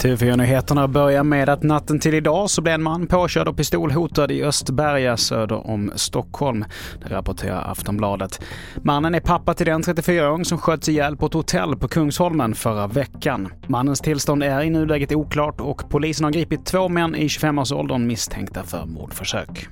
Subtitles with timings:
[0.00, 4.44] TV4-nyheterna börjar med att natten till idag så blev en man påkörd och pistolhotad i
[4.44, 6.64] Östberga söder om Stockholm.
[7.02, 8.40] Det rapporterar Aftonbladet.
[8.82, 12.86] Mannen är pappa till den 34-åring som sköts ihjäl på ett hotell på Kungsholmen förra
[12.86, 13.48] veckan.
[13.66, 18.62] Mannens tillstånd är i nuläget oklart och polisen har gripit två män i 25-årsåldern misstänkta
[18.62, 19.68] för mordförsök.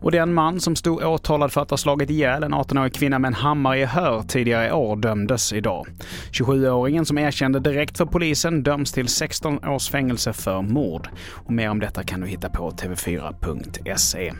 [0.00, 3.28] Och den man som stod åtalad för att ha slagit ihjäl en 18-årig kvinna med
[3.28, 5.86] en hammare i hör tidigare i år dömdes idag.
[6.32, 11.08] 27-åringen som erkände direkt för polisen döms till 16 års fängelse för mord.
[11.30, 14.32] Och mer om detta kan du hitta på tv4.se.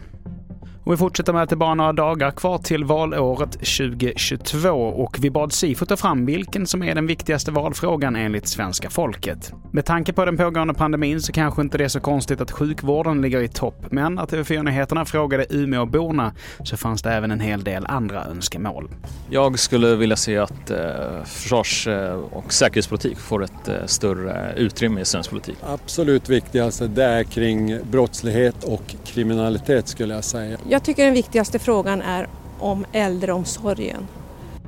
[0.86, 5.16] Och vi fortsätter med att det är bara några dagar kvar till valåret 2022 och
[5.20, 9.52] vi bad Sifo ta fram vilken som är den viktigaste valfrågan enligt svenska folket.
[9.70, 13.22] Med tanke på den pågående pandemin så kanske inte det är så konstigt att sjukvården
[13.22, 16.32] ligger i topp, men när TV4-nyheterna frågade Umeåborna
[16.64, 18.88] så fanns det även en hel del andra önskemål.
[19.30, 20.78] Jag skulle vilja se att eh,
[21.24, 25.56] försvars eh, och säkerhetspolitik får ett eh, större utrymme i svensk politik.
[25.62, 30.58] Absolut viktigaste det är kring brottslighet och kriminalitet skulle jag säga.
[30.68, 34.06] Jag jag tycker den viktigaste frågan är om äldreomsorgen.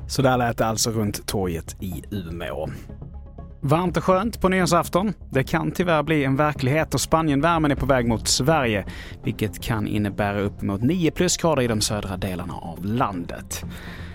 [0.06, 2.68] Så där lät det alltså runt torget i Umeå.
[3.60, 5.12] Varmt och skönt på nyårsafton.
[5.30, 8.84] Det kan tyvärr bli en verklighet och Spanienvärmen är på väg mot Sverige,
[9.24, 13.64] vilket kan innebära uppemot 9 plusgrader i de södra delarna av landet.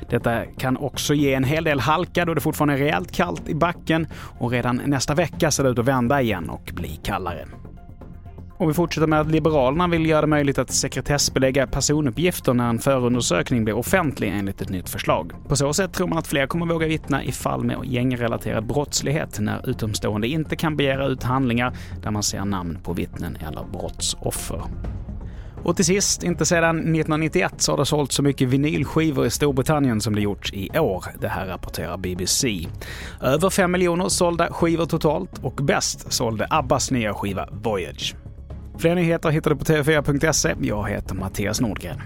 [0.09, 3.55] Detta kan också ge en hel del halka då det fortfarande är rejält kallt i
[3.55, 4.07] backen
[4.39, 7.47] och redan nästa vecka ser det ut att vända igen och bli kallare.
[8.57, 12.79] Och vi fortsätter med att Liberalerna vill göra det möjligt att sekretessbelägga personuppgifter när en
[12.79, 15.33] förundersökning blir offentlig enligt ett nytt förslag.
[15.47, 19.39] På så sätt tror man att fler kommer våga vittna i fall med gängrelaterad brottslighet
[19.39, 24.61] när utomstående inte kan begära ut handlingar där man ser namn på vittnen eller brottsoffer.
[25.63, 30.01] Och till sist, inte sedan 1991 så har det sålt så mycket vinylskivor i Storbritannien
[30.01, 31.05] som det gjorts i år.
[31.19, 32.67] Det här rapporterar BBC.
[33.21, 38.15] Över 5 miljoner sålda skivor totalt och bäst sålde Abbas nya skiva Voyage.
[38.77, 40.55] Fler nyheter hittar du på tv4.se.
[40.61, 42.01] Jag heter Mattias Nordgren.